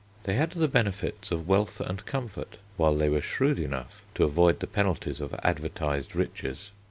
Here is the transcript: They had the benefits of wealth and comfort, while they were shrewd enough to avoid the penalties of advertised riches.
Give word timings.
They 0.23 0.33
had 0.33 0.49
the 0.53 0.67
benefits 0.67 1.29
of 1.29 1.47
wealth 1.47 1.79
and 1.79 2.03
comfort, 2.07 2.57
while 2.75 2.95
they 2.95 3.07
were 3.07 3.21
shrewd 3.21 3.59
enough 3.59 4.01
to 4.15 4.23
avoid 4.23 4.59
the 4.59 4.65
penalties 4.65 5.21
of 5.21 5.35
advertised 5.43 6.15
riches. 6.15 6.71